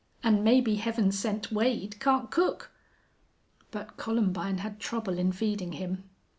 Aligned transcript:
And 0.23 0.43
maybe 0.43 0.77
Heaven 0.77 1.11
Sent 1.11 1.51
Wade 1.51 1.99
can't 1.99 2.31
cook!" 2.31 2.71
But 3.69 3.97
Columbine 3.97 4.57
had 4.57 4.79
trouble 4.79 5.19
in 5.19 5.31
feeding 5.31 5.73
him. 5.73 6.09